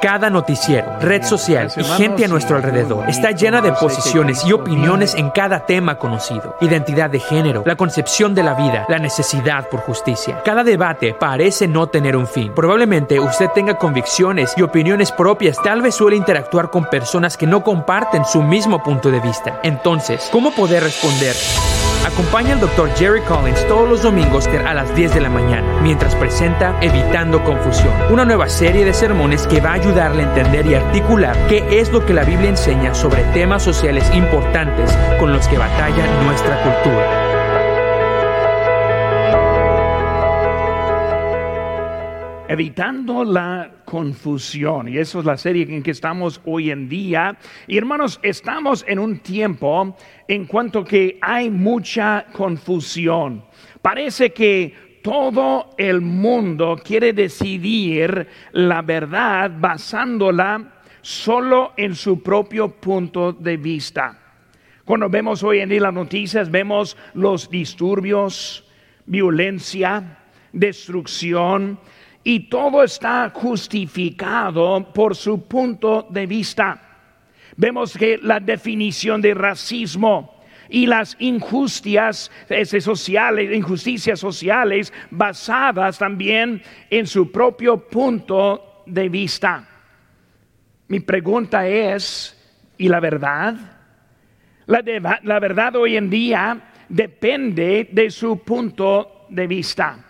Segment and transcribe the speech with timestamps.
[0.00, 5.14] Cada noticiero, red social y gente a nuestro alrededor está llena de posiciones y opiniones
[5.14, 6.56] en cada tema conocido.
[6.62, 10.42] Identidad de género, la concepción de la vida, la necesidad por justicia.
[10.42, 12.52] Cada debate parece no tener un fin.
[12.54, 15.58] Probablemente usted tenga convicciones y opiniones propias.
[15.62, 19.60] Tal vez suele interactuar con personas que no comparten su mismo punto de vista.
[19.62, 21.36] Entonces, ¿cómo poder responder?
[22.06, 22.90] Acompaña al Dr.
[22.96, 27.92] Jerry Collins todos los domingos a las 10 de la mañana, mientras presenta Evitando Confusión,
[28.10, 31.92] una nueva serie de sermones que va a ayudarle a entender y articular qué es
[31.92, 37.39] lo que la Biblia enseña sobre temas sociales importantes con los que batalla nuestra cultura.
[42.50, 44.88] Evitando la confusión.
[44.88, 47.38] Y eso es la serie en que estamos hoy en día.
[47.68, 49.96] Y hermanos, estamos en un tiempo
[50.26, 53.44] en cuanto que hay mucha confusión.
[53.80, 60.72] Parece que todo el mundo quiere decidir la verdad basándola
[61.02, 64.18] solo en su propio punto de vista.
[64.84, 68.68] Cuando vemos hoy en día las noticias, vemos los disturbios,
[69.06, 70.18] violencia,
[70.52, 71.78] destrucción,
[72.22, 76.80] y todo está justificado por su punto de vista.
[77.56, 82.30] Vemos que la definición de racismo y las injusticias
[82.80, 89.66] sociales, injusticias sociales basadas también en su propio punto de vista.
[90.88, 92.36] Mi pregunta es,
[92.78, 93.54] ¿y la verdad?
[94.66, 94.82] La,
[95.22, 100.09] la verdad hoy en día depende de su punto de vista.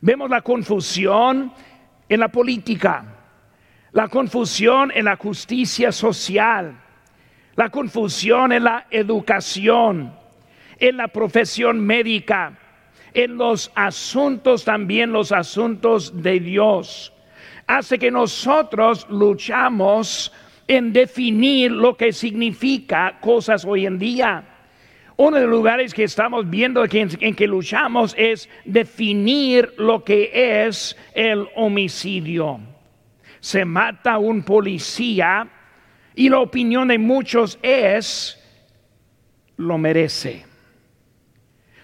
[0.00, 1.52] Vemos la confusión
[2.08, 3.04] en la política,
[3.92, 6.80] la confusión en la justicia social,
[7.56, 10.14] la confusión en la educación,
[10.78, 12.56] en la profesión médica,
[13.12, 17.12] en los asuntos también los asuntos de Dios.
[17.66, 20.32] Hace que nosotros luchamos
[20.68, 24.44] en definir lo que significa cosas hoy en día.
[25.20, 30.30] Uno de los lugares que estamos viendo en, que luchamos es definir lo que
[30.64, 32.60] es el homicidio.
[33.40, 35.48] Se mata un policía
[36.14, 38.40] y la opinión de muchos es,
[39.56, 40.46] lo merece.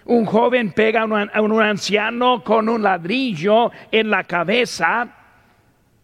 [0.05, 5.13] Un joven pega a un, anciano con un ladrillo en la cabeza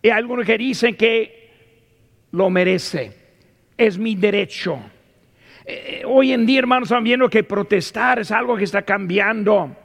[0.01, 3.13] y algunos que dicen que lo merece.
[3.77, 4.81] Es mi derecho.
[5.65, 9.75] Eh, hoy en día, hermanos, estamos viendo que protestar es algo que está cambiando.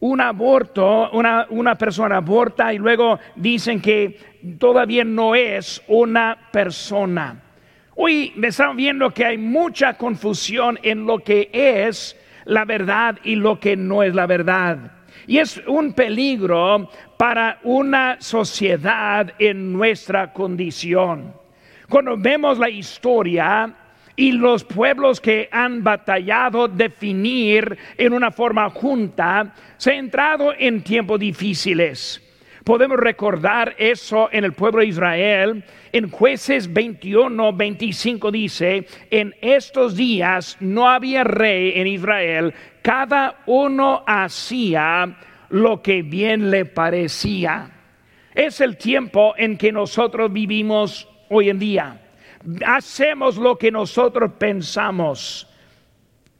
[0.00, 4.18] Un aborto, una, una persona aborta y luego dicen que
[4.58, 7.42] todavía no es una persona.
[7.96, 13.60] Hoy estamos viendo que hay mucha confusión en lo que es la verdad y lo
[13.60, 14.92] que no es la verdad.
[15.26, 21.34] Y es un peligro para una sociedad en nuestra condición.
[21.88, 23.74] Cuando vemos la historia,
[24.16, 30.82] y los pueblos que han batallado definir en una forma junta se han entrado en
[30.82, 32.22] tiempos difíciles.
[32.64, 35.64] Podemos recordar eso en el pueblo de Israel.
[35.92, 44.04] En jueces 21, 25 dice, en estos días no había rey en Israel, cada uno
[44.06, 45.16] hacía
[45.48, 47.70] lo que bien le parecía.
[48.34, 51.99] Es el tiempo en que nosotros vivimos hoy en día
[52.66, 55.46] hacemos lo que nosotros pensamos.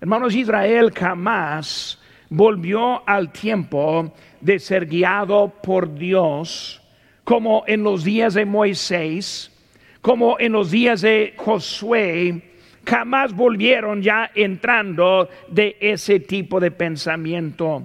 [0.00, 2.00] Hermanos, Israel jamás
[2.30, 6.80] volvió al tiempo de ser guiado por Dios,
[7.24, 9.50] como en los días de Moisés,
[10.00, 12.50] como en los días de Josué,
[12.86, 17.84] jamás volvieron ya entrando de ese tipo de pensamiento.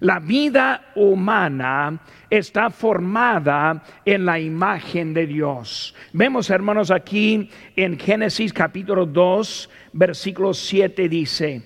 [0.00, 2.00] La vida humana
[2.30, 5.94] está formada en la imagen de Dios.
[6.12, 11.62] Vemos, hermanos, aquí en Génesis capítulo 2, versículo 7 dice,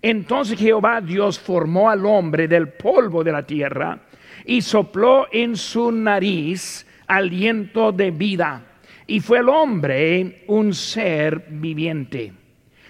[0.00, 3.98] entonces Jehová Dios formó al hombre del polvo de la tierra
[4.44, 8.62] y sopló en su nariz aliento de vida.
[9.08, 12.32] Y fue el hombre un ser viviente.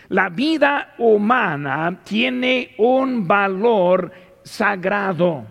[0.09, 4.13] La vida humana tiene un valor
[4.47, 5.45] sagrado.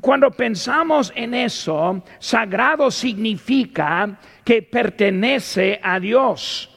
[0.00, 6.68] Cuando pensamos en eso, sagrado significa que pertenece a Dios.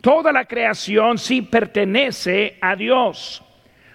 [0.00, 3.42] Toda la creación sí pertenece a Dios.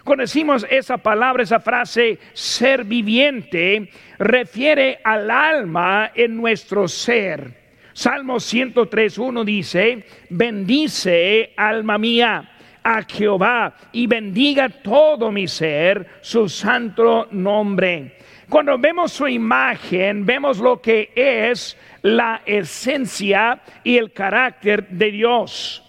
[0.03, 7.61] Cuando decimos esa palabra, esa frase, ser viviente, refiere al alma en nuestro ser.
[7.93, 12.51] Salmo 103.1 dice, bendice alma mía
[12.83, 18.17] a Jehová y bendiga todo mi ser su santo nombre.
[18.49, 25.83] Cuando vemos su imagen, vemos lo que es la esencia y el carácter de Dios.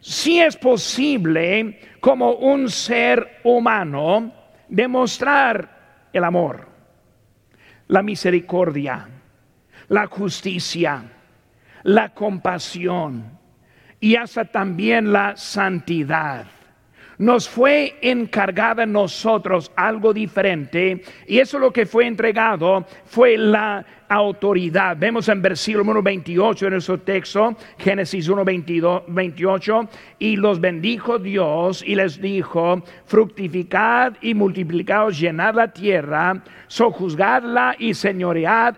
[0.00, 4.32] Si es posible, como un ser humano,
[4.68, 6.68] demostrar el amor,
[7.86, 9.08] la misericordia,
[9.88, 11.04] la justicia,
[11.84, 13.38] la compasión
[14.02, 16.44] y hasta también la santidad
[17.18, 24.96] nos fue encargada nosotros algo diferente y eso lo que fue entregado fue la autoridad.
[24.98, 28.44] Vemos en versículo 1, 28 en nuestro texto, Génesis 1,
[29.06, 29.88] 28,
[30.18, 37.94] y los bendijo Dios y les dijo, fructificad y multiplicaos, llenad la tierra, sojuzgadla y
[37.94, 38.74] señoread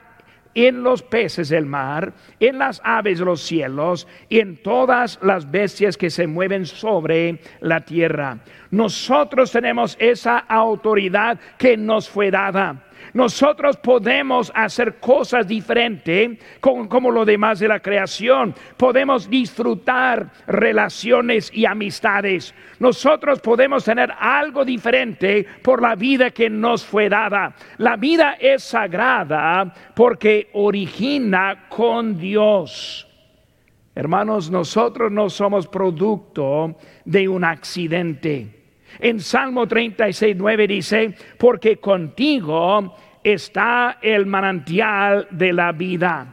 [0.54, 5.50] en los peces del mar, en las aves de los cielos y en todas las
[5.50, 8.38] bestias que se mueven sobre la tierra.
[8.70, 12.84] Nosotros tenemos esa autoridad que nos fue dada
[13.14, 18.54] nosotros podemos hacer cosas diferentes como, como lo demás de la creación.
[18.76, 22.52] Podemos disfrutar relaciones y amistades.
[22.80, 27.54] Nosotros podemos tener algo diferente por la vida que nos fue dada.
[27.78, 33.08] La vida es sagrada porque origina con Dios.
[33.94, 38.64] Hermanos, nosotros no somos producto de un accidente.
[38.98, 46.26] En Salmo 36, 9 dice, porque contigo está el manantial de la vida.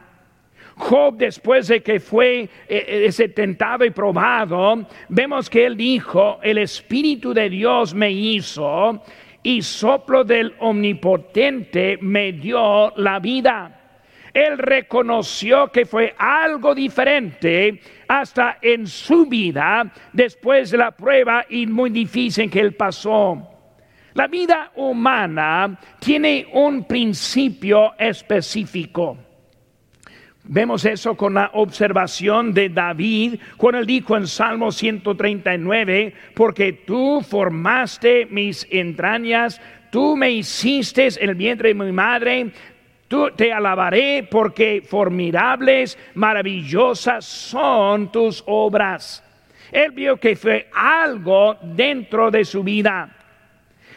[0.76, 6.58] Job, después de que fue eh, ese tentado y probado, vemos que él dijo, el
[6.58, 9.02] Espíritu de Dios me hizo
[9.42, 13.78] y soplo del Omnipotente me dio la vida.
[14.32, 21.66] Él reconoció que fue algo diferente hasta en su vida después de la prueba y
[21.66, 23.51] muy difícil que él pasó.
[24.14, 29.16] La vida humana tiene un principio específico.
[30.44, 37.22] Vemos eso con la observación de David cuando él dijo en Salmo 139, porque tú
[37.22, 39.60] formaste mis entrañas,
[39.90, 42.50] tú me hiciste el vientre de mi madre,
[43.06, 49.24] tú te alabaré porque formidables, maravillosas son tus obras.
[49.70, 53.21] Él vio que fue algo dentro de su vida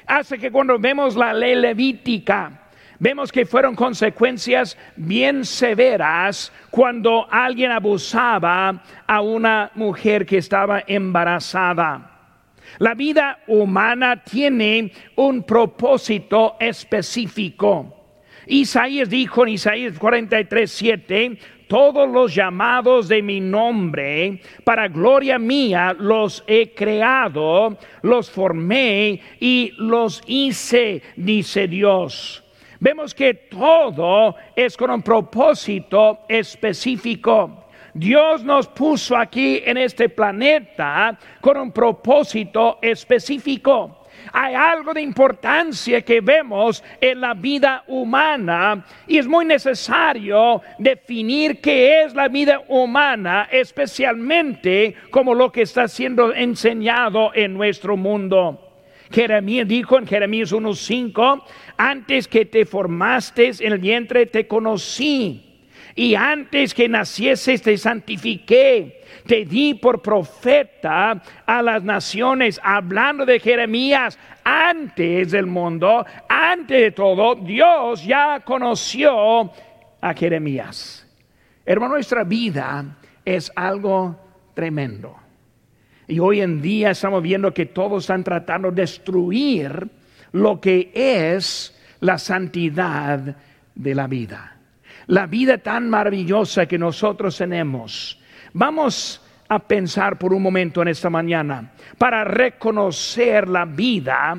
[0.08, 2.70] hace que cuando vemos la ley levítica,
[3.00, 12.12] vemos que fueron consecuencias bien severas cuando alguien abusaba a una mujer que estaba embarazada.
[12.80, 17.92] La vida humana tiene un propósito específico.
[18.48, 25.96] Isaías dijo en Isaías 43, 7, todos los llamados de mi nombre, para gloria mía
[25.98, 32.44] los he creado, los formé y los hice, dice Dios.
[32.80, 37.66] Vemos que todo es con un propósito específico.
[37.94, 46.02] Dios nos puso aquí en este planeta con un propósito específico hay algo de importancia
[46.02, 52.62] que vemos en la vida humana y es muy necesario definir qué es la vida
[52.68, 58.62] humana, especialmente como lo que está siendo enseñado en nuestro mundo.
[59.12, 61.44] Jeremías dijo en Jeremías 1.5,
[61.78, 65.55] antes que te formaste en el vientre te conocí
[65.96, 73.40] y antes que nacieses te santifiqué te di por profeta a las naciones, hablando de
[73.40, 79.52] Jeremías antes del mundo, antes de todo, Dios ya conoció
[80.02, 81.08] a Jeremías.
[81.66, 84.16] Hermano, nuestra vida es algo
[84.54, 85.16] tremendo.
[86.08, 89.90] Y hoy en día estamos viendo que todos están tratando de destruir
[90.34, 93.36] lo que es la santidad
[93.74, 94.55] de la vida.
[95.08, 98.20] La vida tan maravillosa que nosotros tenemos
[98.58, 104.34] Vamos a pensar por un momento en esta mañana para reconocer la vida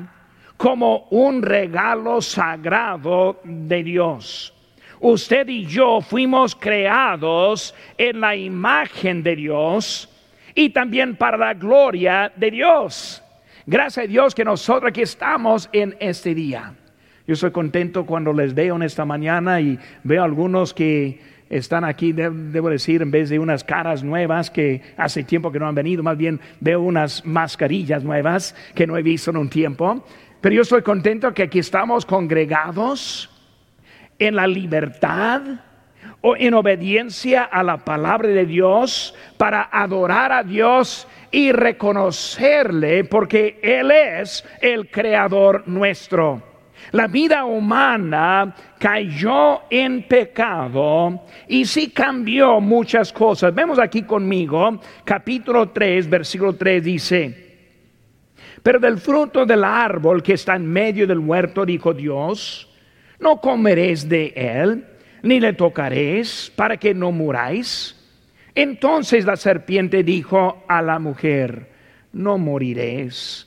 [0.57, 4.51] como un regalo sagrado de Dios.
[4.99, 10.09] Usted y yo fuimos creados en la imagen de Dios
[10.55, 13.21] y también para la gloria de Dios.
[13.67, 16.73] Gracias a Dios que nosotros aquí estamos en este día.
[17.27, 21.19] Yo estoy contento cuando les veo en esta mañana y veo algunos que
[21.49, 25.67] están aquí, debo decir, en vez de unas caras nuevas que hace tiempo que no
[25.67, 30.05] han venido, más bien veo unas mascarillas nuevas que no he visto en un tiempo.
[30.39, 33.29] Pero yo estoy contento que aquí estamos congregados
[34.19, 35.41] en la libertad
[36.21, 43.59] o en obediencia a la palabra de Dios para adorar a Dios y reconocerle porque
[43.61, 46.56] Él es el creador nuestro.
[46.91, 53.53] La vida humana cayó en pecado y sí cambió muchas cosas.
[53.53, 57.47] Vemos aquí conmigo, capítulo 3, versículo 3 dice,
[58.63, 62.69] pero del fruto del árbol que está en medio del huerto, dijo Dios,
[63.19, 64.85] no comeréis de él,
[65.23, 67.95] ni le tocaréis, para que no muráis.
[68.55, 71.69] Entonces la serpiente dijo a la mujer,
[72.13, 73.46] no moriréis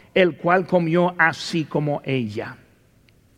[0.13, 2.57] el cual comió así como ella.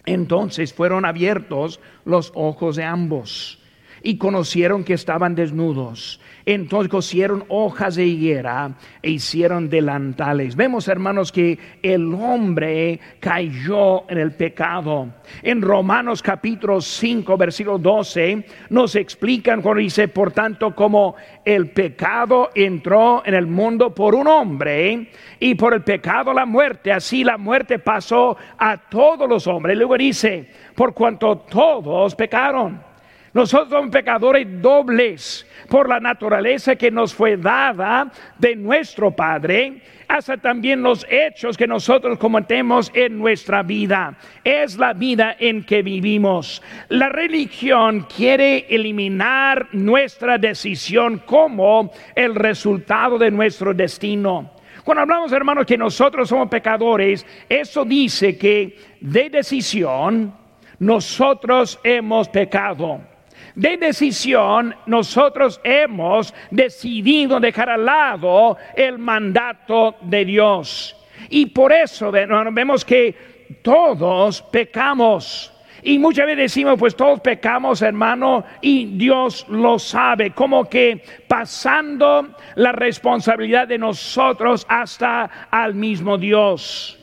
[0.05, 3.62] Entonces fueron abiertos los ojos de ambos
[4.03, 6.19] y conocieron que estaban desnudos.
[6.45, 10.57] Entonces cosieron hojas de higuera e hicieron delantales.
[10.57, 15.07] Vemos, hermanos, que el hombre cayó en el pecado.
[15.41, 22.49] En Romanos capítulo 5, versículo 12, nos explican cuando dice, por tanto, como el pecado
[22.53, 27.37] entró en el mundo por un hombre y por el pecado la muerte, así la
[27.37, 29.77] muerte pasó a todos los hombres.
[29.77, 32.92] Luego dice, por cuanto todos pecaron.
[33.33, 40.37] Nosotros somos pecadores dobles por la naturaleza que nos fue dada de nuestro Padre, hasta
[40.37, 44.15] también los hechos que nosotros cometemos en nuestra vida.
[44.43, 46.61] Es la vida en que vivimos.
[46.89, 54.51] La religión quiere eliminar nuestra decisión como el resultado de nuestro destino.
[54.83, 60.35] Cuando hablamos, hermanos, que nosotros somos pecadores, eso dice que de decisión
[60.77, 63.12] nosotros hemos pecado
[63.55, 70.95] de decisión, nosotros hemos decidido dejar al lado el mandato de Dios.
[71.29, 75.51] Y por eso vemos que todos pecamos.
[75.83, 82.35] Y muchas veces decimos, pues todos pecamos, hermano, y Dios lo sabe, como que pasando
[82.55, 86.97] la responsabilidad de nosotros hasta al mismo Dios.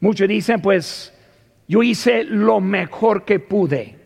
[0.00, 1.14] Muchos dicen, pues
[1.68, 3.99] yo hice lo mejor que pude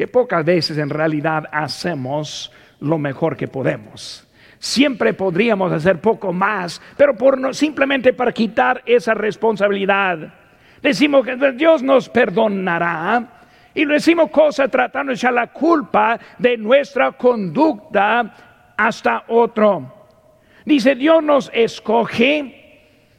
[0.00, 4.26] que pocas veces en realidad hacemos lo mejor que podemos.
[4.58, 10.32] Siempre podríamos hacer poco más, pero por simplemente para quitar esa responsabilidad.
[10.80, 13.42] Decimos que Dios nos perdonará
[13.74, 20.08] y decimos cosas tratando de echar la culpa de nuestra conducta hasta otro.
[20.64, 22.59] Dice, Dios nos escoge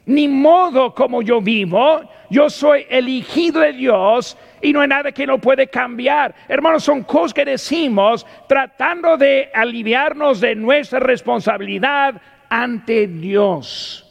[0.06, 5.26] ni modo como yo vivo, yo soy elegido de Dios y no hay nada que
[5.26, 6.34] no puede cambiar.
[6.48, 14.08] Hermanos, son cosas que decimos tratando de aliviarnos de nuestra responsabilidad ante Dios.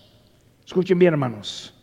[0.65, 1.73] Escuchen bien, hermanos.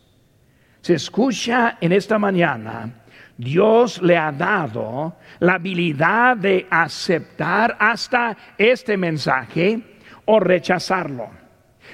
[0.81, 3.03] Se escucha en esta mañana,
[3.37, 9.79] Dios le ha dado la habilidad de aceptar hasta este mensaje
[10.25, 11.29] o rechazarlo.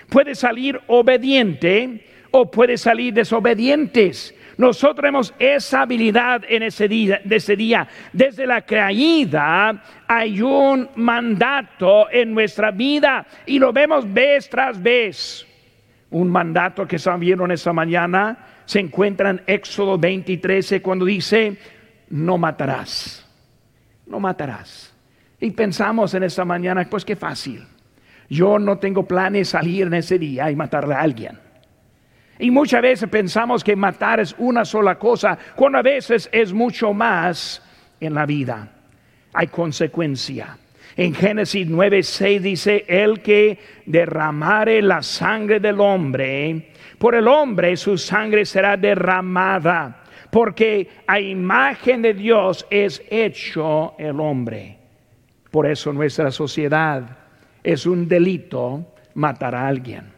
[0.10, 4.34] Puede salir obediente o puede salir desobedientes.
[4.58, 7.88] Nosotros tenemos esa habilidad en ese día, de ese día.
[8.14, 15.46] Desde la caída hay un mandato en nuestra vida y lo vemos vez tras vez.
[16.12, 21.58] Un mandato que vieron esa mañana se encuentra en Éxodo 23 cuando dice,
[22.10, 23.26] no matarás,
[24.08, 24.94] no matarás.
[25.40, 27.66] Y pensamos en esa mañana, pues qué fácil.
[28.30, 31.40] Yo no tengo planes salir en ese día y matarle a alguien.
[32.40, 36.94] Y muchas veces pensamos que matar es una sola cosa, cuando a veces es mucho
[36.94, 37.62] más
[38.00, 38.68] en la vida.
[39.34, 40.58] Hay consecuencia.
[40.98, 47.98] En Génesis 9:6 dice, el que derramare la sangre del hombre, por el hombre su
[47.98, 54.78] sangre será derramada, porque a imagen de Dios es hecho el hombre.
[55.52, 57.25] Por eso nuestra sociedad
[57.66, 60.14] es un delito matar a alguien.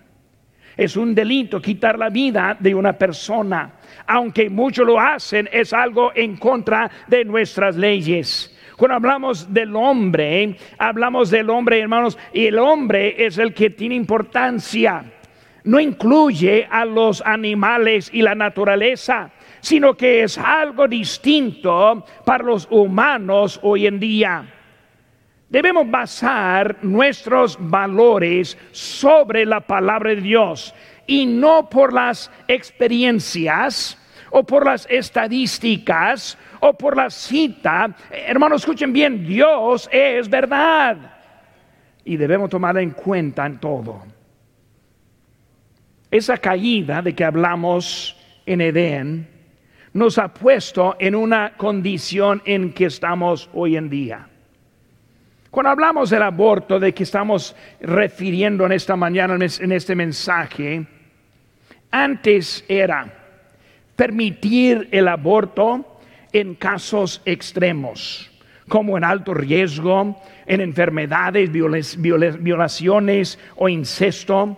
[0.76, 3.72] Es un delito quitar la vida de una persona.
[4.06, 8.54] Aunque muchos lo hacen, es algo en contra de nuestras leyes.
[8.76, 13.96] Cuando hablamos del hombre, hablamos del hombre, hermanos, y el hombre es el que tiene
[13.96, 15.06] importancia.
[15.64, 22.68] No incluye a los animales y la naturaleza, sino que es algo distinto para los
[22.70, 24.57] humanos hoy en día.
[25.50, 30.74] Debemos basar nuestros valores sobre la palabra de Dios
[31.06, 33.98] y no por las experiencias
[34.30, 37.96] o por las estadísticas o por la cita.
[38.12, 40.98] Hermanos, escuchen bien, Dios es verdad
[42.04, 44.04] y debemos tomarla en cuenta en todo.
[46.12, 49.30] Esa caída de que hablamos en Edén
[49.94, 54.28] nos ha puesto en una condición en que estamos hoy en día.
[55.52, 60.86] Cuando hablamos del aborto, de que estamos refiriendo en esta mañana, en este mensaje,
[61.92, 63.14] antes era
[63.96, 66.00] permitir el aborto
[66.34, 68.30] en casos extremos,
[68.68, 74.58] como en alto riesgo, en enfermedades, violaciones o incesto.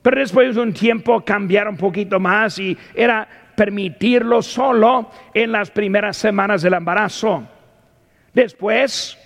[0.00, 5.70] Pero después de un tiempo cambiaron un poquito más y era permitirlo solo en las
[5.70, 7.46] primeras semanas del embarazo.
[8.32, 9.18] Después,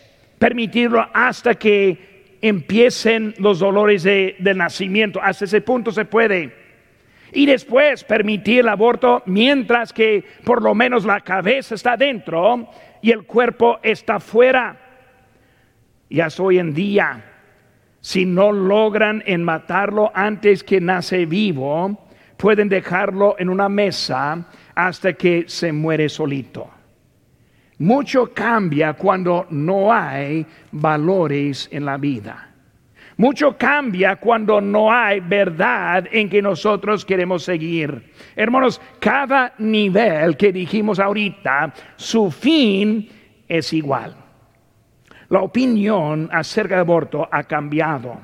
[0.44, 5.18] permitirlo hasta que empiecen los dolores de, nacimiento.
[5.22, 6.54] Hasta ese punto se puede.
[7.32, 12.68] Y después permitir el aborto mientras que por lo menos la cabeza está dentro
[13.00, 14.76] y el cuerpo está fuera.
[16.10, 17.24] Y hasta hoy en día,
[18.02, 25.14] si no logran en matarlo antes que nace vivo, pueden dejarlo en una mesa hasta
[25.14, 26.68] que se muere solito.
[27.78, 32.50] Mucho cambia cuando no hay valores en la vida.
[33.16, 38.12] Mucho cambia cuando no hay verdad en que nosotros queremos seguir.
[38.34, 43.08] Hermanos, cada nivel que dijimos ahorita, su fin
[43.46, 44.16] es igual.
[45.28, 48.18] La opinión acerca del aborto ha cambiado.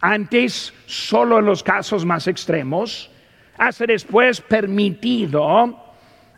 [0.00, 3.10] Antes, solo en los casos más extremos,
[3.58, 5.87] hace después permitido,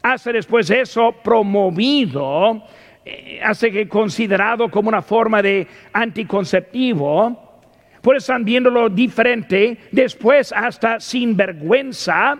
[0.02, 2.62] hace después eso promovido,
[3.04, 7.50] eh, hace que considerado como una forma de anticonceptivo,
[8.00, 12.38] pues están viéndolo diferente, después hasta sin vergüenza,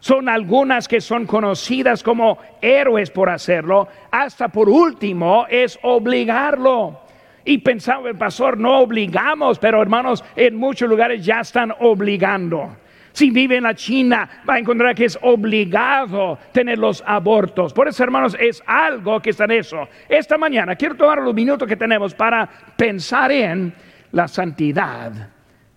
[0.00, 7.00] son algunas que son conocidas como héroes por hacerlo, hasta por último es obligarlo.
[7.44, 12.76] Y pensaba el pastor, no obligamos, pero hermanos, en muchos lugares ya están obligando.
[13.16, 17.72] Si vive en la China, va a encontrar que es obligado tener los abortos.
[17.72, 19.88] Por eso, hermanos, es algo que está en eso.
[20.06, 23.72] Esta mañana quiero tomar los minutos que tenemos para pensar en
[24.12, 25.30] la santidad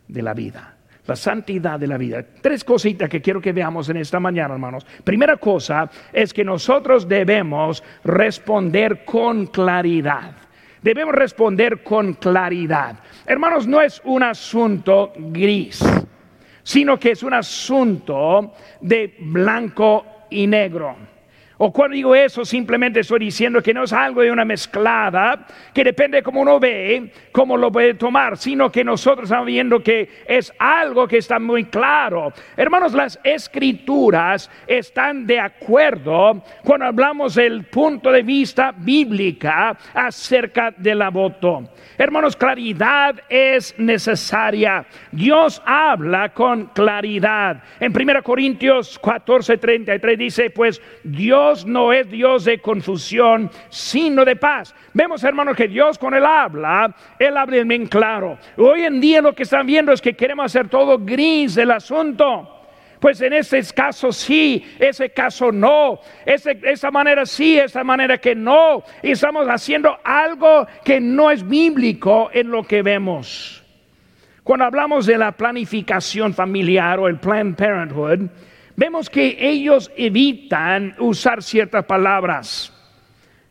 [0.06, 0.76] de la vida.
[1.08, 2.26] La santidad de la vida.
[2.42, 4.86] Tres cositas que quiero que veamos en esta mañana, hermanos.
[5.06, 10.34] Primera cosa es que nosotros debemos responder con claridad.
[10.82, 13.00] Debemos responder con claridad.
[13.26, 15.82] Hermanos, no es un asunto gris
[16.70, 20.96] sino que es un asunto de blanco y negro.
[21.62, 25.84] O cuando digo eso, simplemente estoy diciendo que no es algo de una mezclada, que
[25.84, 30.10] depende de cómo uno ve, cómo lo puede tomar, sino que nosotros estamos viendo que
[30.26, 32.32] es algo que está muy claro.
[32.56, 41.02] Hermanos, las escrituras están de acuerdo cuando hablamos del punto de vista bíblica acerca del
[41.02, 41.72] aborto.
[41.98, 44.86] Hermanos, claridad es necesaria.
[45.12, 47.62] Dios habla con claridad.
[47.82, 54.36] En 1 Corintios 14, 33 dice, pues Dios no es Dios de confusión, sino de
[54.36, 54.74] paz.
[54.94, 58.38] Vemos, hermanos, que Dios con él habla, él habla bien claro.
[58.58, 62.56] Hoy en día lo que están viendo es que queremos hacer todo gris del asunto.
[63.00, 68.84] Pues en ese caso sí, ese caso no, esa manera sí, esa manera que no.
[69.02, 73.64] Y estamos haciendo algo que no es bíblico en lo que vemos.
[74.44, 78.30] Cuando hablamos de la planificación familiar o el Planned Parenthood,
[78.80, 82.74] vemos que ellos evitan usar ciertas palabras.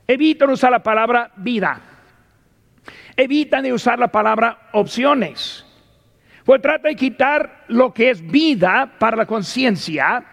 [0.06, 1.82] Evitan usar la palabra vida.
[3.14, 5.66] Evitan de usar la palabra opciones.
[6.46, 10.24] Pues trata de quitar lo que es vida para la conciencia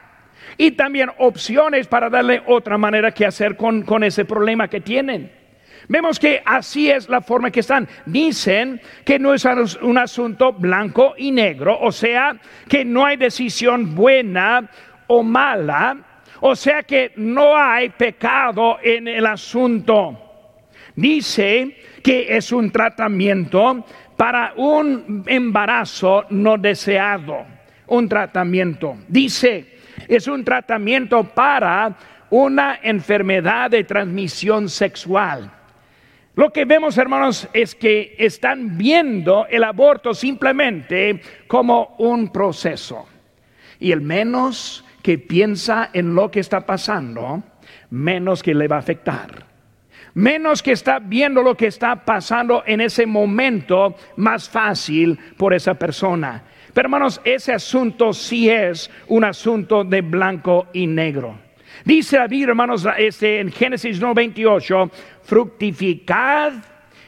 [0.57, 5.29] y también opciones para darle otra manera que hacer con, con ese problema que tienen.
[5.87, 7.87] Vemos que así es la forma que están.
[8.05, 9.45] Dicen que no es
[9.81, 12.35] un asunto blanco y negro, o sea,
[12.67, 14.69] que no hay decisión buena
[15.07, 15.97] o mala,
[16.41, 20.21] o sea que no hay pecado en el asunto.
[20.95, 27.45] Dice que es un tratamiento para un embarazo no deseado,
[27.87, 28.97] un tratamiento.
[29.07, 29.75] Dice,
[30.07, 31.95] es un tratamiento para
[32.29, 35.51] una enfermedad de transmisión sexual.
[36.35, 43.07] Lo que vemos, hermanos, es que están viendo el aborto simplemente como un proceso.
[43.79, 47.41] Y el menos que piensa en lo que está pasando,
[47.89, 49.45] menos que le va a afectar.
[50.13, 55.73] Menos que está viendo lo que está pasando en ese momento, más fácil por esa
[55.75, 56.43] persona.
[56.73, 61.44] Pero hermanos, ese asunto sí es un asunto de blanco y negro.
[61.85, 66.53] Dice la Biblia, hermanos, este, en Génesis 98, fructificad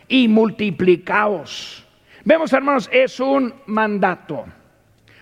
[0.07, 1.83] y multiplicaos.
[2.23, 4.45] Vemos, hermanos, es un mandato.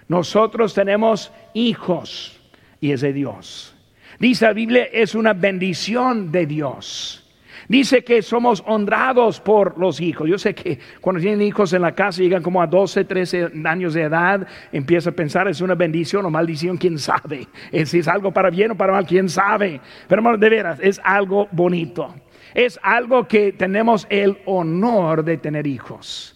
[0.10, 2.38] Nosotros tenemos hijos
[2.82, 3.76] y es de Dios.
[4.20, 7.25] Dice la Biblia, es una bendición de Dios.
[7.68, 10.30] Dice que somos honrados por los hijos.
[10.30, 13.94] Yo sé que cuando tienen hijos en la casa, llegan como a 12, 13 años
[13.94, 17.48] de edad, empieza a pensar es una bendición o maldición, quién sabe.
[17.86, 19.82] Si es algo para bien o para mal, quién sabe.
[20.08, 22.14] Pero hermano, de veras, es algo bonito.
[22.54, 26.32] Es algo que tenemos el honor de tener hijos.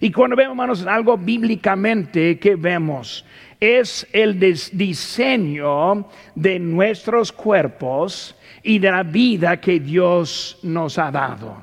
[0.00, 3.24] Y cuando vemos, hermanos, algo bíblicamente que vemos,
[3.60, 11.62] es el diseño de nuestros cuerpos y de la vida que Dios nos ha dado.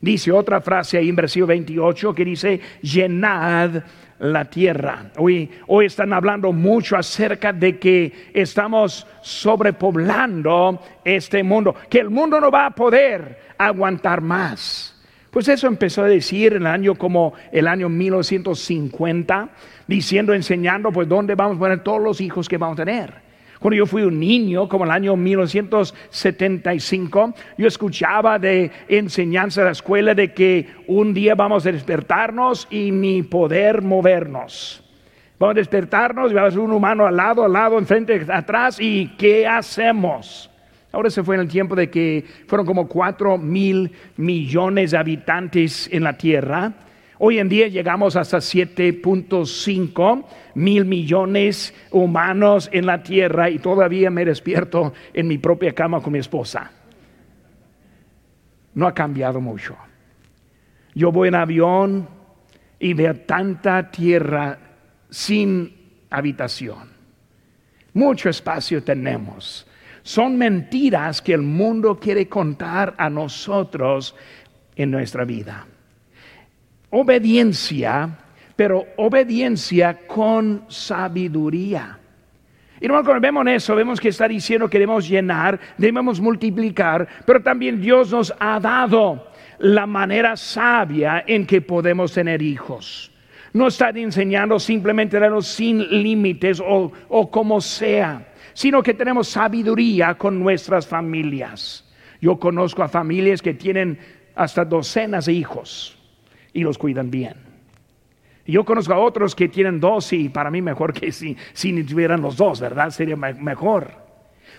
[0.00, 3.82] Dice otra frase ahí en versículo 28 que dice, llenad
[4.20, 5.10] la tierra.
[5.18, 12.40] Hoy, hoy están hablando mucho acerca de que estamos sobrepoblando este mundo, que el mundo
[12.40, 14.96] no va a poder aguantar más.
[15.30, 19.48] Pues eso empezó a decir en el año como el año 1950,
[19.86, 23.29] diciendo, enseñando, pues dónde vamos a poner todos los hijos que vamos a tener.
[23.60, 29.72] Cuando yo fui un niño, como el año 1975, yo escuchaba de enseñanza de la
[29.72, 34.82] escuela de que un día vamos a despertarnos y ni poder movernos.
[35.38, 38.80] Vamos a despertarnos y vamos a ser un humano al lado, al lado, enfrente, atrás,
[38.80, 40.50] y ¿qué hacemos?
[40.90, 45.86] Ahora se fue en el tiempo de que fueron como 4 mil millones de habitantes
[45.92, 46.72] en la Tierra
[47.22, 54.24] Hoy en día llegamos hasta 7.5 mil millones humanos en la tierra y todavía me
[54.24, 56.72] despierto en mi propia cama con mi esposa.
[58.72, 59.76] No ha cambiado mucho.
[60.94, 62.08] Yo voy en avión
[62.78, 64.58] y veo tanta tierra
[65.10, 66.88] sin habitación.
[67.92, 69.66] Mucho espacio tenemos.
[70.02, 74.16] Son mentiras que el mundo quiere contar a nosotros
[74.74, 75.66] en nuestra vida
[76.90, 78.10] obediencia,
[78.56, 81.98] pero obediencia con sabiduría.
[82.80, 87.80] Y cuando vemos eso, vemos que está diciendo que debemos llenar, debemos multiplicar, pero también
[87.80, 93.12] Dios nos ha dado la manera sabia en que podemos tener hijos.
[93.52, 100.14] No está enseñando simplemente darnos sin límites o, o como sea, sino que tenemos sabiduría
[100.14, 101.84] con nuestras familias.
[102.20, 103.98] Yo conozco a familias que tienen
[104.34, 105.99] hasta docenas de hijos
[106.52, 107.50] y los cuidan bien.
[108.46, 112.20] Yo conozco a otros que tienen dos y para mí mejor que si, si tuvieran
[112.20, 112.90] los dos, ¿verdad?
[112.90, 113.92] Sería mejor.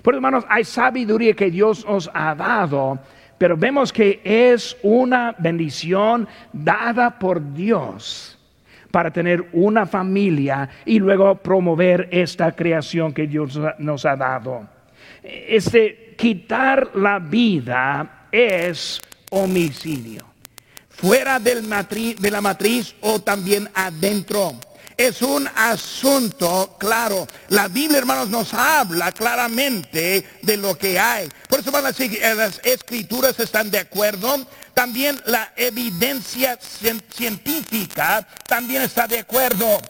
[0.02, 3.00] Por hermanos, hay sabiduría que Dios os ha dado,
[3.38, 8.38] pero vemos que es una bendición dada por Dios
[8.92, 14.68] para tener una familia y luego promover esta creación que Dios nos ha dado.
[15.24, 19.02] Este quitar la vida es
[19.32, 20.31] homicidio
[21.02, 21.68] fuera del
[22.20, 24.56] de la matriz o también adentro.
[24.96, 27.26] Es un asunto claro.
[27.50, 31.28] La Biblia, hermanos, nos habla claramente de lo que hay.
[31.50, 34.46] Por eso las, las escrituras están de acuerdo.
[34.76, 39.82] También la evidencia científica también está de acuerdo.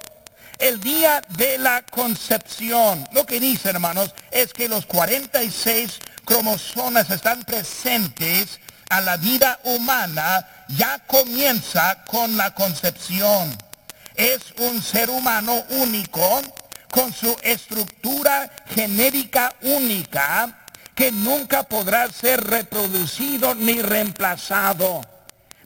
[0.60, 7.44] El día de la concepción, lo que dice, hermanos, es que los 46 cromosomas están
[7.44, 8.60] presentes
[8.92, 13.50] a la vida humana ya comienza con la concepción.
[14.16, 16.42] Es un ser humano único
[16.90, 25.00] con su estructura genérica única que nunca podrá ser reproducido ni reemplazado.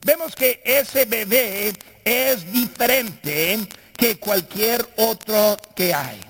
[0.04, 6.22] Vemos que ese bebé es diferente que cualquier otro que hay.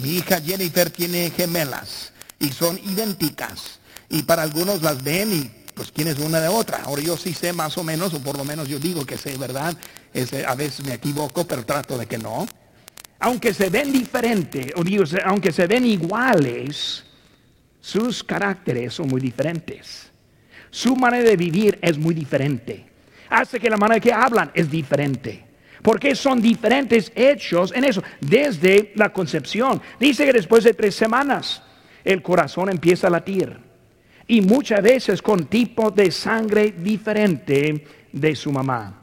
[0.00, 3.80] Mi hija Jennifer tiene gemelas y son idénticas.
[4.08, 6.82] Y para algunos las ven y pues quién es una de otra.
[6.84, 9.38] Ahora yo sí sé más o menos, o por lo menos yo digo que sé,
[9.38, 9.74] ¿verdad?
[10.46, 12.46] a veces me equivoco, pero trato de que no.
[13.18, 17.02] Aunque se ven diferentes, o digo, aunque se ven iguales,
[17.80, 20.10] sus caracteres son muy diferentes.
[20.68, 22.84] Su manera de vivir es muy diferente.
[23.30, 25.46] Hace que la manera que hablan es diferente.
[25.80, 29.80] Porque son diferentes hechos en eso, desde la concepción.
[29.98, 31.62] Dice que después de tres semanas
[32.04, 33.69] el corazón empieza a latir
[34.30, 38.94] y muchas veces con tipo de sangre diferente de su mamá.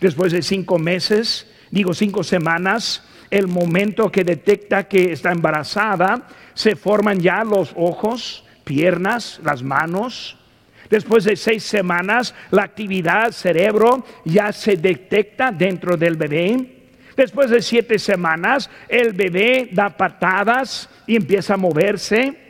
[0.00, 6.76] Después de cinco meses, digo cinco semanas, el momento que detecta que está embarazada, se
[6.76, 10.38] forman ya los ojos, piernas, las manos.
[10.88, 16.86] Después de seis semanas, la actividad cerebro ya se detecta dentro del bebé.
[17.18, 22.49] Después de siete semanas, el bebé da patadas y empieza a moverse.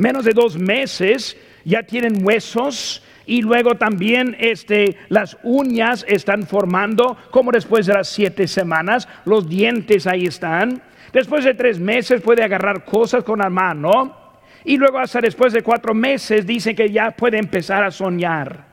[0.00, 7.18] Menos de dos meses ya tienen huesos y luego también este, las uñas están formando,
[7.30, 10.82] como después de las siete semanas, los dientes ahí están.
[11.12, 14.16] Después de tres meses puede agarrar cosas con la mano
[14.64, 18.64] y luego hasta después de cuatro meses dicen que ya puede empezar a soñar.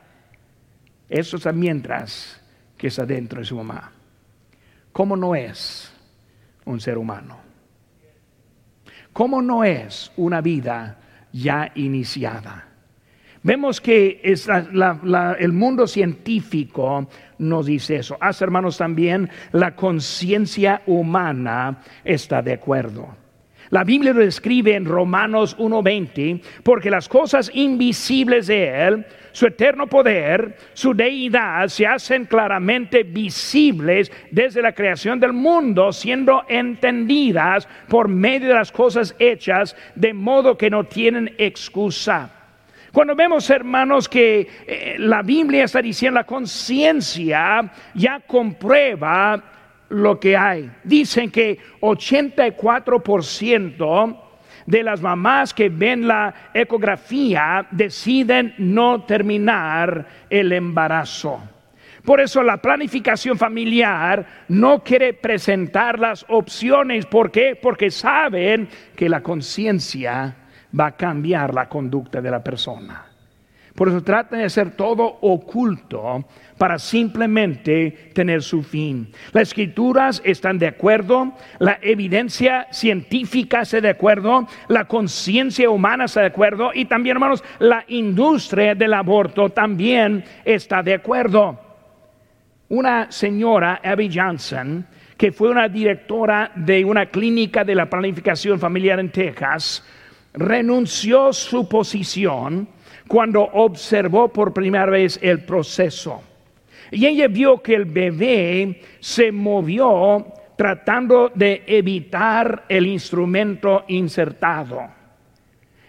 [1.10, 2.42] Eso es mientras
[2.76, 3.92] que está dentro de su mamá.
[4.92, 5.92] ¿Cómo no es
[6.64, 7.38] un ser humano?
[9.12, 10.96] ¿Cómo no es una vida
[11.40, 12.68] ya iniciada?
[13.42, 18.16] Vemos que el mundo científico nos dice eso.
[18.20, 23.17] Haz hermanos también, la conciencia humana está de acuerdo.
[23.70, 29.86] La Biblia lo describe en Romanos 1:20, porque las cosas invisibles de Él, su eterno
[29.86, 38.08] poder, su deidad, se hacen claramente visibles desde la creación del mundo, siendo entendidas por
[38.08, 42.30] medio de las cosas hechas, de modo que no tienen excusa.
[42.90, 49.42] Cuando vemos, hermanos, que eh, la Biblia está diciendo la conciencia ya comprueba
[49.90, 50.70] lo que hay.
[50.84, 54.20] Dicen que 84%
[54.66, 61.40] de las mamás que ven la ecografía deciden no terminar el embarazo.
[62.04, 67.06] Por eso la planificación familiar no quiere presentar las opciones.
[67.06, 67.58] ¿Por qué?
[67.60, 70.36] Porque saben que la conciencia
[70.78, 73.07] va a cambiar la conducta de la persona.
[73.78, 76.24] Por eso tratan de hacer todo oculto
[76.58, 79.12] para simplemente tener su fin.
[79.30, 86.22] Las escrituras están de acuerdo, la evidencia científica está de acuerdo, la conciencia humana está
[86.22, 91.60] de acuerdo y también, hermanos, la industria del aborto también está de acuerdo.
[92.70, 98.98] Una señora, Abby Johnson, que fue una directora de una clínica de la planificación familiar
[98.98, 99.84] en Texas,
[100.34, 102.76] renunció su posición
[103.08, 106.22] cuando observó por primera vez el proceso.
[106.90, 114.88] Y ella vio que el bebé se movió tratando de evitar el instrumento insertado.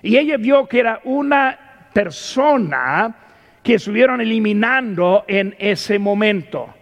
[0.02, 3.16] Y ella vio que era una persona
[3.62, 6.74] que estuvieron eliminando en ese momento.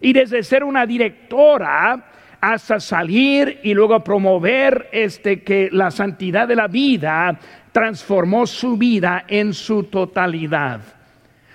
[0.00, 2.07] Y desde ser una directora
[2.40, 7.38] hasta salir y luego promover este que la santidad de la vida
[7.72, 10.80] transformó su vida en su totalidad.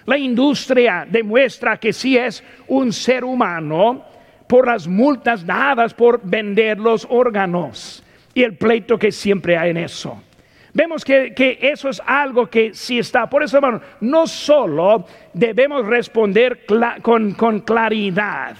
[0.06, 4.04] La industria demuestra que sí es un ser humano
[4.48, 9.78] por las multas dadas por vender los órganos y el pleito que siempre hay en
[9.78, 10.22] eso.
[10.74, 13.30] Vemos que, eso es algo que sí está.
[13.30, 16.66] Por eso, hermano, no solo debemos responder
[17.02, 18.58] con, con claridad,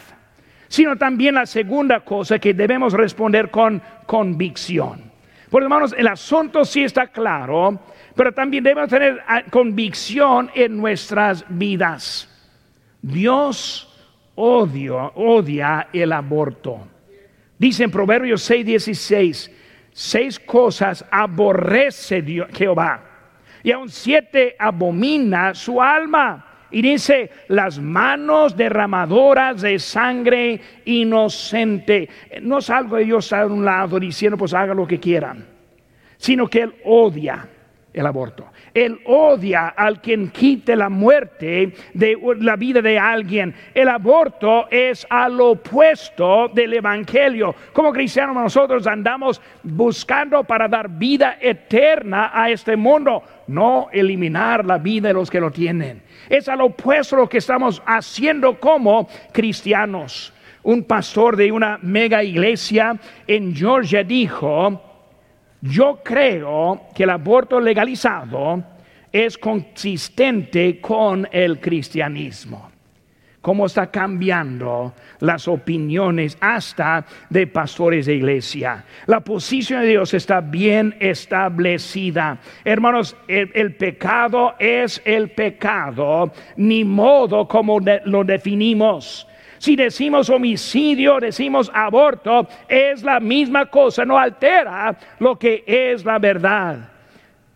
[0.74, 5.04] sino también la segunda cosa que debemos responder con convicción.
[5.52, 7.80] Por hermanos, el asunto sí está claro,
[8.16, 12.28] pero también debemos tener ah, convicción en nuestras vidas.
[13.04, 13.88] Dios
[14.34, 16.88] odia, odia el aborto.
[17.60, 19.52] Dice en Proverbios 6, 16,
[19.92, 23.04] seis cosas aborrece Jehová
[23.62, 32.10] y aun siete abomina su alma y dice, las manos derramadoras de sangre inocente.
[32.42, 35.46] No es algo de Dios a un lado diciendo, pues haga lo que quieran,
[36.18, 37.48] sino que Él odia
[37.94, 38.48] el aborto.
[38.74, 43.54] Él odia al quien quite la muerte de la vida de alguien.
[43.74, 47.54] El aborto es al opuesto del Evangelio.
[47.72, 54.80] Como cristianos nosotros andamos buscando para dar vida eterna a este mundo, no eliminar la
[54.80, 56.02] vida de los que lo tienen.
[56.28, 60.34] Es al opuesto lo que estamos haciendo como cristianos.
[60.64, 64.93] Un pastor de una mega iglesia en Georgia dijo,
[65.64, 68.62] yo creo que el aborto legalizado
[69.12, 72.74] es consistente con el cristianismo
[73.44, 78.86] cómo está cambiando las opiniones hasta de pastores de iglesia.
[79.06, 82.40] La posición de Dios está bien establecida.
[82.64, 89.28] Hermanos, el, pecado es el pecado, ni modo como lo definimos.
[89.64, 96.20] Si decimos homicidio, decimos aborto, es la misma cosa, no altera lo que es la
[96.20, 96.92] verdad.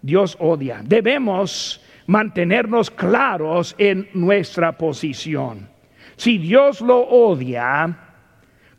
[0.02, 0.80] Dios odia.
[0.86, 5.68] Debemos mantenernos claros en nuestra posición.
[6.16, 7.94] Si Dios lo odia,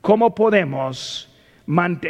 [0.00, 1.30] ¿cómo podemos,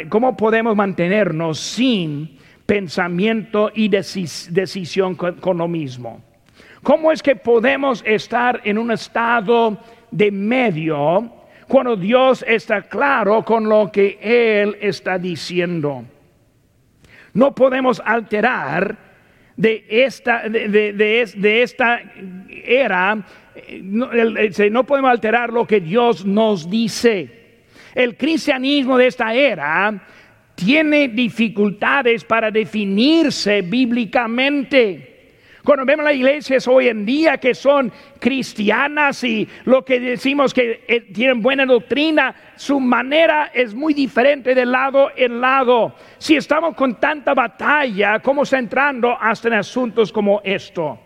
[0.07, 6.21] cómo podemos mantenernos sin pensamiento y decisión con, lo mismo?
[6.81, 9.77] ¿Cómo es que podemos estar en un estado
[10.11, 11.31] de medio
[11.67, 16.03] cuando Dios está claro con lo que Él está diciendo?
[17.33, 18.97] No podemos alterar
[19.55, 22.01] de esta, de, esta
[22.63, 23.17] era,
[23.81, 27.39] no podemos alterar lo que Dios nos dice.
[27.93, 30.01] El cristianismo de esta era
[30.55, 35.08] tiene dificultades para definirse bíblicamente.
[35.69, 40.83] Cuando vemos las iglesias hoy en día que son cristianas y lo que decimos que
[40.87, 45.93] eh, tienen buena doctrina, su manera es muy diferente de lado en lado.
[46.17, 50.99] Si estamos con tanta batalla, ¿cómo está entrando hasta en asuntos como esto?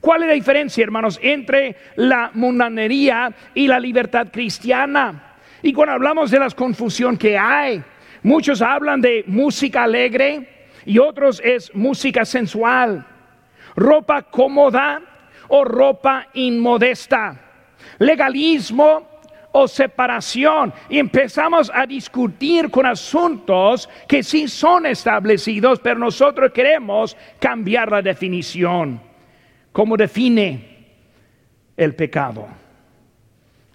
[0.00, 5.34] ¿Cuál es la diferencia, hermanos, entre la mundanería y la libertad cristiana?
[5.60, 7.82] Y cuando hablamos de la confusión que hay,
[8.22, 10.48] muchos hablan de música alegre
[10.86, 13.04] y otros es música sensual
[13.78, 15.00] ropa cómoda
[15.48, 17.36] o ropa inmodesta,
[17.98, 19.06] legalismo
[19.52, 20.72] o separación.
[20.88, 28.02] Y empezamos a discutir con asuntos que sí son establecidos, pero nosotros queremos cambiar la
[28.02, 29.00] definición.
[29.72, 30.86] ¿Cómo define
[31.76, 32.48] el pecado?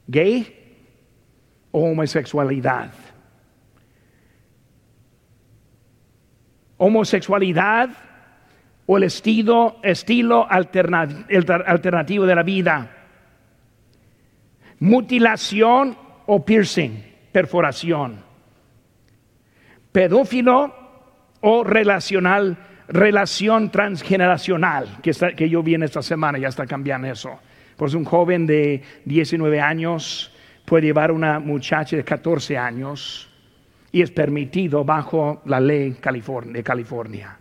[0.05, 0.59] ¿Gay
[1.71, 2.91] o homosexualidad?
[6.77, 7.89] Homosexualidad
[8.85, 12.91] o el estilo, estilo alternativo de la vida.
[14.79, 18.21] Mutilación o piercing, perforación.
[19.91, 20.73] Pedófilo
[21.41, 27.39] o relacional, relación transgeneracional, que, que yo vi en esta semana, ya está cambiando eso.
[27.77, 30.31] Pues un joven de 19 años
[30.65, 33.29] puede llevar una muchacha de 14 años
[33.91, 37.37] y es permitido bajo la ley de California.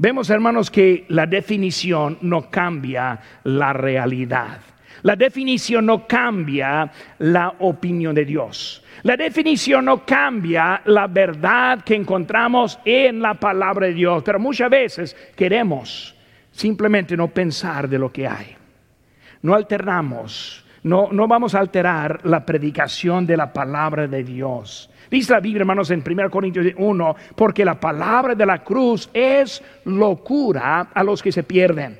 [0.00, 4.60] Vemos, hermanos, que la definición no cambia la realidad.
[5.02, 8.84] La definición no cambia la opinión de Dios.
[9.02, 14.22] La definición no cambia la verdad que encontramos en la palabra de Dios.
[14.24, 16.14] Pero muchas veces queremos
[16.52, 18.56] simplemente no pensar de lo que hay.
[19.42, 24.90] No alternamos, no, no vamos a alterar la predicación de la palabra de Dios.
[25.10, 29.62] Dice la Biblia, hermanos, en 1 Corintios 1, porque la palabra de la cruz es
[29.84, 31.98] locura a los que se pierden.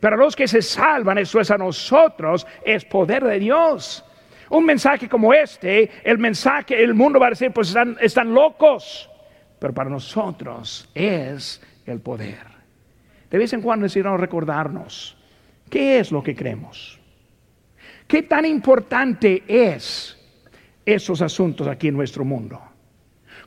[0.00, 4.04] Pero a los que se salvan, eso es a nosotros, es poder de Dios.
[4.50, 9.08] Un mensaje como este, el mensaje, el mundo va a decir, pues están, están locos.
[9.60, 12.42] Pero para nosotros es el poder.
[13.30, 15.16] De vez en cuando necesitamos recordarnos
[15.70, 17.00] qué es lo que creemos.
[18.06, 20.14] ¿Qué tan importante es
[20.84, 22.60] esos asuntos aquí en nuestro mundo.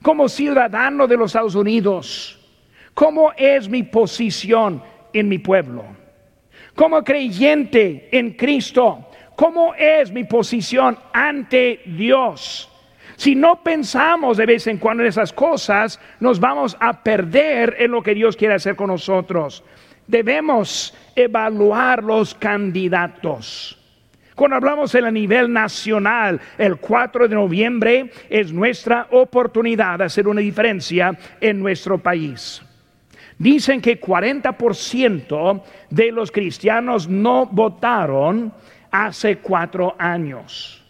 [0.01, 2.39] Como ciudadano de los Estados Unidos,
[2.93, 4.81] ¿cómo es mi posición
[5.13, 5.85] en mi pueblo?
[6.75, 12.69] Como creyente en Cristo, ¿cómo es mi posición ante Dios?
[13.15, 17.91] Si no pensamos de vez en cuando en esas cosas, nos vamos a perder en
[17.91, 19.63] lo que Dios quiere hacer con nosotros.
[20.05, 23.77] Debemos evaluar los candidatos.
[24.37, 30.27] Cuando hablamos en a nivel nacional, el 4 de noviembre es nuestra oportunidad de hacer
[30.27, 32.61] una diferencia en nuestro país.
[33.39, 38.53] Dicen que 40% de los cristianos no votaron
[38.91, 40.85] hace cuatro años.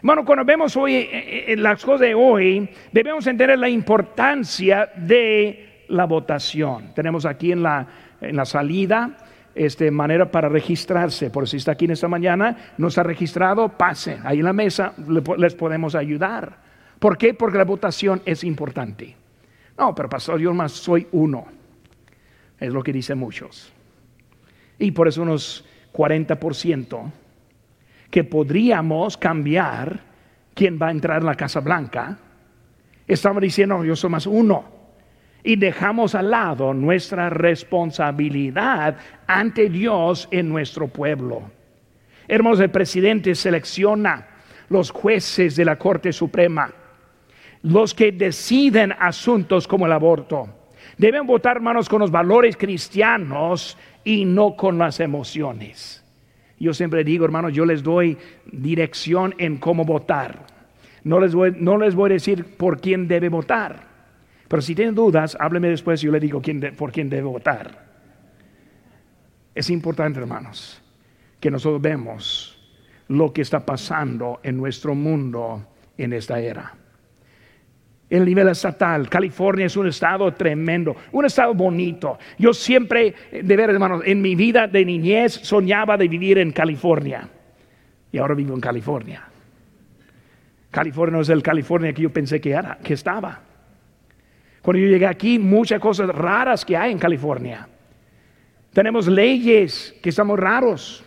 [0.00, 5.86] Bueno, cuando vemos hoy eh, eh, las cosas de hoy, debemos entender la importancia de
[5.88, 6.94] la votación.
[6.94, 7.84] Tenemos aquí en la,
[8.20, 9.25] en la salida
[9.56, 11.30] este, manera para registrarse.
[11.30, 14.18] Por si está aquí en esta mañana, no ha registrado, pase.
[14.22, 14.92] Ahí en la mesa
[15.38, 16.58] les podemos ayudar.
[16.98, 17.34] ¿Por qué?
[17.34, 19.16] Porque la votación es importante.
[19.78, 21.46] No, pero pastor, yo más soy uno.
[22.60, 23.72] Es lo que dicen muchos.
[24.78, 27.12] Y por eso unos 40%
[28.10, 30.00] que podríamos cambiar
[30.54, 32.18] quién va a entrar en la Casa Blanca.
[33.06, 34.75] Estamos diciendo, yo soy más uno
[35.46, 38.96] y dejamos al lado nuestra responsabilidad
[39.28, 41.40] ante Dios en nuestro pueblo.
[42.26, 44.26] Hermanos, el presidente selecciona
[44.68, 46.68] los jueces de la Corte Suprema,
[47.62, 50.48] los que deciden asuntos como el aborto.
[50.98, 56.04] Deben votar, hermanos, con los valores cristianos y no con las emociones.
[56.58, 60.44] Yo siempre digo, hermanos, yo les doy dirección en cómo votar.
[61.04, 63.95] No les no les voy a decir por quién debe votar.
[64.48, 66.40] Pero si tienen dudas, hábleme después y yo le digo
[66.76, 67.86] por quién debe votar.
[69.54, 70.82] Es importante, hermanos,
[71.40, 72.56] que nosotros vemos
[73.08, 75.66] lo que está pasando en nuestro mundo
[75.96, 76.74] en esta era.
[78.08, 82.18] El nivel estatal, California es un estado tremendo, un estado bonito.
[82.38, 87.28] Yo siempre, de ver, hermanos, en mi vida de niñez soñaba de vivir en California.
[88.12, 89.24] Y ahora vivo en California.
[90.70, 93.40] California no es el California que yo pensé que era, que estaba.
[94.66, 97.68] Cuando yo llegué aquí, muchas cosas raras que hay en California.
[98.72, 101.04] Tenemos leyes que estamos raros.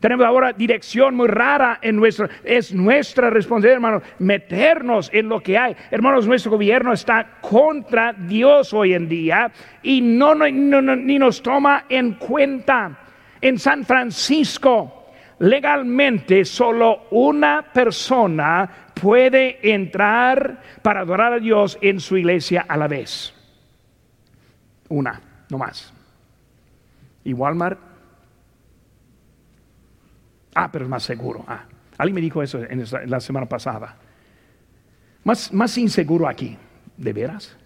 [0.00, 5.58] Tenemos ahora dirección muy rara en nuestro, es nuestra responsabilidad, hermanos, meternos en lo que
[5.58, 5.76] hay.
[5.90, 9.52] Hermanos, nuestro gobierno está contra Dios hoy en día
[9.82, 13.00] y no, ni nos toma en cuenta.
[13.38, 22.16] En San Francisco, legalmente solo una persona puede entrar para adorar a Dios en su
[22.16, 23.34] iglesia a la vez.
[24.88, 25.20] Una,
[25.50, 25.92] no más.
[27.24, 27.78] ¿Y Walmart?
[30.54, 31.44] Ah, pero es más seguro.
[31.48, 31.64] Ah,
[31.98, 33.96] alguien me dijo eso en la semana pasada.
[35.24, 36.56] Más, más inseguro aquí,
[36.96, 37.56] ¿de veras?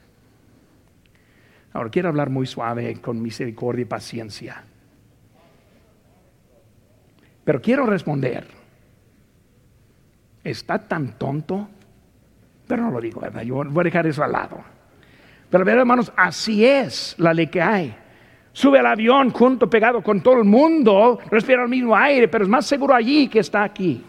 [1.73, 4.65] Ahora quiero hablar muy suave, con misericordia y paciencia.
[7.45, 8.58] Pero quiero responder.
[10.51, 11.69] ¿Está tan tonto?
[12.67, 13.43] Pero no lo digo, ¿verdad?
[13.43, 14.59] Yo voy a dejar eso al lado.
[15.51, 17.97] Pero, hermanos, así es la ley que hay
[18.59, 22.51] sube al avión junto, pegado con todo el mundo, respira el mismo aire, pero es
[22.51, 24.05] más seguro allí que está aquí.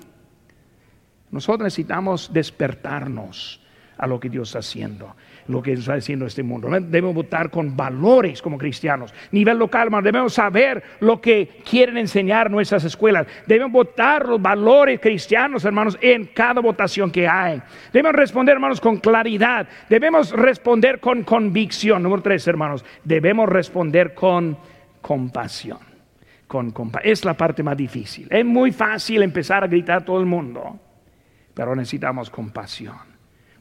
[1.29, 3.61] Nosotros necesitamos despertarnos
[3.99, 5.15] a lo que Dios está haciendo,
[5.47, 6.69] lo que está haciendo este mundo.
[6.69, 9.13] Debemos votar con valores como cristianos.
[9.31, 13.27] Nivel local, hermanos, debemos saber lo que quieren enseñar nuestras escuelas.
[13.45, 17.61] Debemos votar los valores cristianos, hermanos, en cada votación que hay.
[17.91, 19.67] Debemos responder, hermanos, con claridad.
[19.89, 22.01] Debemos responder con convicción.
[22.01, 24.57] Número tres, hermanos, debemos responder con
[25.01, 25.79] compasión.
[26.47, 26.73] Con
[27.03, 28.27] es la parte más difícil.
[28.31, 30.79] Es muy fácil empezar a gritar a todo el mundo,
[31.53, 33.08] pero necesitamos compasión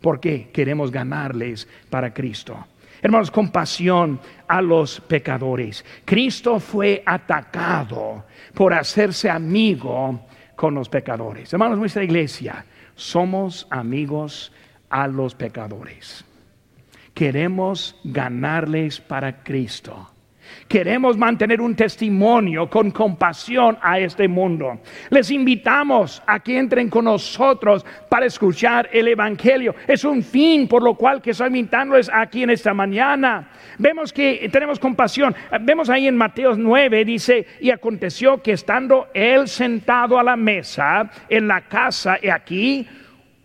[0.01, 2.67] porque queremos ganarles para Cristo.
[3.01, 5.85] Hermanos, compasión a los pecadores.
[6.05, 8.25] Cristo fue atacado
[8.55, 10.27] por hacerse amigo
[10.57, 11.53] con los pecadores.
[11.53, 12.65] Hermanos, nuestra iglesia,
[12.97, 14.53] somos amigos
[14.91, 16.25] a los pecadores.
[17.15, 20.11] Queremos ganarles para Cristo.
[20.67, 24.81] Queremos mantener un testimonio con compasión a este mundo.
[25.11, 29.75] Les invitamos a que entren con nosotros para escuchar el Evangelio.
[29.87, 33.51] Es un fin por lo cual que estoy invitándoles aquí en esta mañana.
[33.79, 35.35] Vemos que tenemos compasión.
[35.61, 41.11] Vemos ahí en Mateo 9, dice, y aconteció que estando él sentado a la mesa
[41.29, 42.87] en la casa, y aquí,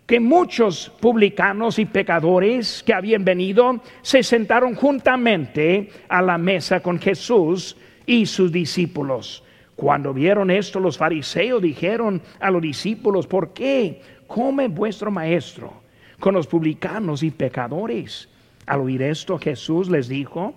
[0.05, 6.99] que muchos publicanos y pecadores que habían venido se sentaron juntamente a la mesa con
[6.99, 9.43] Jesús y sus discípulos.
[9.75, 15.73] Cuando vieron esto, los fariseos dijeron a los discípulos, ¿por qué come vuestro maestro
[16.19, 18.29] con los publicanos y pecadores?
[18.65, 20.53] Al oír esto, Jesús les dijo,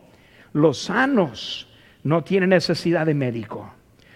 [0.52, 1.68] los sanos
[2.02, 3.72] no tienen necesidad de médico,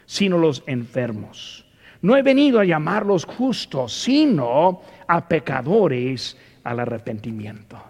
[0.07, 1.65] sino los enfermos.
[2.03, 7.83] No he venido a llamarlos justos, sino a pecadores al arrepentimiento.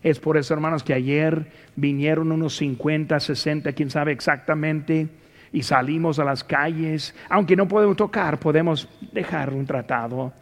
[0.00, 5.08] Es por eso, hermanos, que ayer vinieron unos 50, 60, quién sabe exactamente,
[5.52, 7.16] y salimos a las calles.
[7.28, 10.32] Aunque no podemos tocar, podemos dejar un tratado,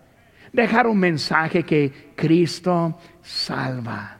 [0.52, 4.19] dejar un mensaje que Cristo salva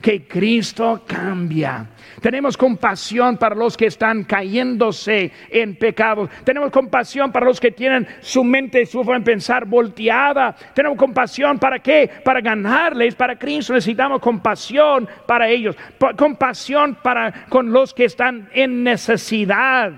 [0.00, 1.86] que Cristo cambia.
[2.20, 6.30] Tenemos compasión para los que están cayéndose en pecados.
[6.44, 10.54] Tenemos compasión para los que tienen su mente y su pensar volteada.
[10.74, 12.10] Tenemos compasión para qué?
[12.24, 13.74] Para ganarles para Cristo.
[13.74, 15.76] Necesitamos compasión para ellos.
[16.16, 19.92] Compasión para con los que están en necesidad.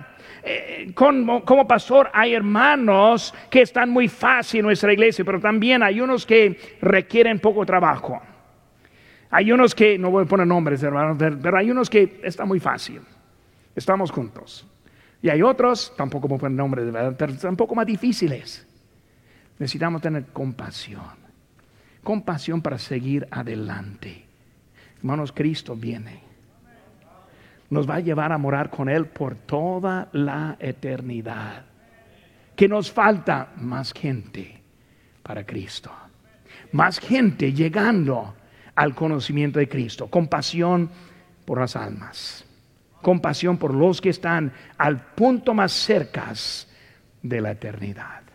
[0.48, 6.00] Eh, como pastor hay hermanos que están muy fácil en nuestra iglesia, pero también hay
[6.00, 8.22] unos que requieren poco trabajo.
[9.30, 12.60] Hay unos que, no voy a poner nombres, hermanos, pero hay unos que está muy
[12.60, 13.00] fácil.
[13.74, 14.66] Estamos juntos.
[15.20, 18.66] Y hay otros, tampoco voy a poner nombres, pero están un poco más difíciles.
[19.58, 21.26] Necesitamos tener compasión.
[22.02, 24.24] Compasión para seguir adelante.
[24.98, 26.20] Hermanos, Cristo viene.
[27.70, 31.64] Nos va a llevar a morar con Él por toda la eternidad.
[32.54, 34.60] Que nos falta más gente
[35.22, 35.90] para Cristo.
[36.72, 38.34] Más gente llegando
[38.76, 40.06] al conocimiento de Cristo.
[40.06, 40.90] Compasión
[41.44, 42.44] por las almas.
[43.02, 46.32] Compasión por los que están al punto más cerca
[47.22, 48.25] de la eternidad.